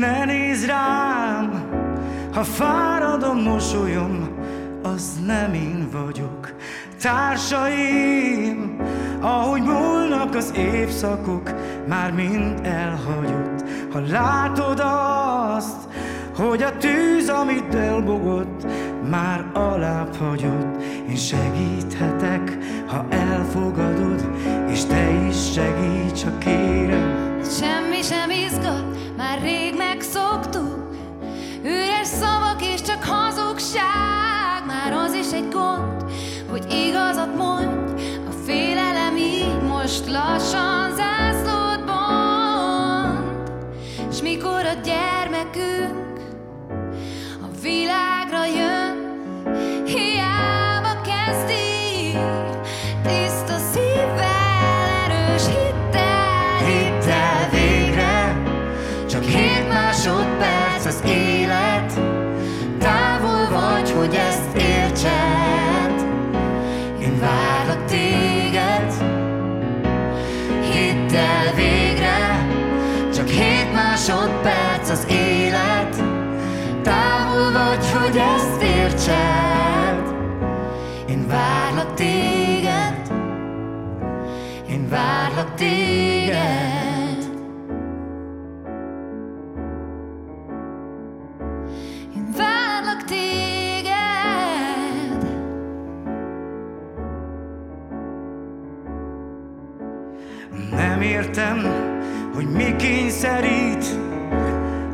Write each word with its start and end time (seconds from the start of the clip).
Ne 0.00 0.24
nézz 0.24 0.66
rám, 0.66 1.64
ha 2.34 2.42
fárad 2.42 3.22
a 3.22 3.32
mosolyom, 3.32 4.28
az 4.82 5.18
nem 5.26 5.54
én 5.54 5.88
vagyok. 5.92 6.54
Társaim, 7.02 8.76
ahogy 9.20 9.62
múlnak 9.62 10.34
az 10.34 10.52
évszakok, 10.56 11.50
már 11.88 12.12
mind 12.12 12.60
elhagyott. 12.62 13.64
Ha 13.92 14.00
látod 14.10 14.82
azt, 15.56 15.88
hogy 16.36 16.62
a 16.62 16.76
tűz, 16.76 17.28
amit 17.28 17.74
elbogott, 17.74 18.66
már 19.10 19.50
alább 19.52 20.16
hagyott. 20.16 20.82
Én 21.08 21.16
segíthetek, 21.16 22.58
ha 22.86 23.06
elfogadod, 23.08 24.30
és 24.68 24.84
te 24.84 25.10
is 25.28 25.52
segíts, 25.52 26.24
ha 26.24 26.38
kérem. 26.38 26.69
Már 29.20 29.40
rég 29.40 29.74
megszoktuk 29.76 30.96
Üres 31.62 32.06
szavak 32.06 32.62
és 32.62 32.82
csak 32.82 33.04
hazugság. 33.04 34.66
Már 34.66 34.92
az 34.92 35.12
is 35.12 35.32
egy 35.32 35.48
gond, 35.48 36.04
hogy 36.50 36.72
igazat 36.72 37.36
mondj 37.36 37.69
másodperc 74.00 74.90
az 74.90 75.06
élet. 75.10 76.02
Távol 76.82 77.52
vagy, 77.52 77.90
hogy 77.90 78.16
ezt 78.16 78.62
értsed. 78.62 80.14
Én 81.08 81.26
várlak 81.28 81.94
téged. 81.94 83.12
Én 84.68 84.88
várlak 84.88 85.54
téged. 85.54 87.28
Én 92.16 92.34
várlak 92.36 93.04
téged 93.04 93.60
Nem 100.70 101.00
értem, 101.00 101.89
hogy 102.34 102.46
mi 102.46 102.76
kényszerít, 102.76 103.98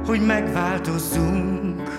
hogy 0.06 0.20
megváltozzunk. 0.20 1.96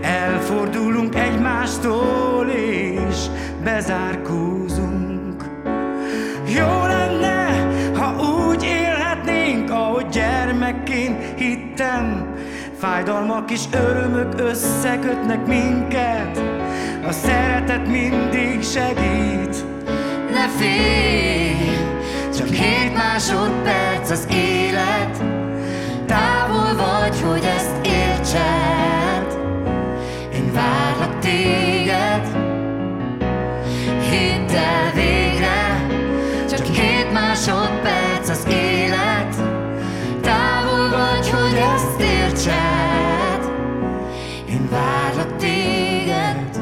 Elfordulunk 0.00 1.14
egymástól 1.14 2.46
és 2.46 3.16
bezárkózunk. 3.64 5.44
Jó 6.46 6.86
lenne, 6.86 7.68
ha 7.98 8.16
úgy 8.22 8.64
élhetnénk, 8.64 9.70
ahogy 9.70 10.06
gyermekként 10.08 11.16
hittem. 11.36 12.32
Fájdalmak 12.78 13.50
és 13.50 13.62
örömök 13.72 14.40
összekötnek 14.40 15.46
minket, 15.46 16.42
a 17.06 17.12
szeretet 17.12 17.86
mindig 17.88 18.62
segít. 18.62 19.64
Ne 20.32 20.48
félj, 20.48 21.33
az 24.14 24.26
élet, 24.30 25.22
távol 26.06 26.74
vagy, 26.76 27.20
hogy 27.20 27.44
ezt 27.56 27.86
értsed. 27.86 29.38
Én 30.34 30.52
várlak 30.52 31.18
téged, 31.18 32.26
hidd 34.10 34.56
el 34.56 34.92
végre, 34.94 35.86
csak 36.50 36.62
két 36.62 37.12
másodperc 37.12 38.28
az 38.28 38.46
élet, 38.50 39.36
távol 40.20 40.88
vagy, 40.90 41.30
hogy 41.30 41.58
ezt 41.74 42.00
értsed. 42.00 43.52
Én 44.48 44.68
várlak 44.70 45.36
téged, 45.36 46.58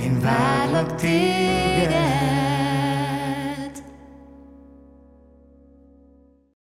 én 0.00 0.20
várlak 0.20 0.94
téged. 0.94 2.35